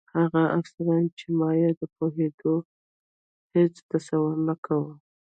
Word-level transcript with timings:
هغه 0.17 0.41
افسران 0.59 1.03
چې 1.17 1.25
ما 1.39 1.51
یې 1.61 1.69
د 1.79 1.81
پوهېدو 1.95 2.53
هېڅ 3.53 3.73
تصور 3.91 4.35
نه 4.47 4.55
کاوه. 4.65 4.93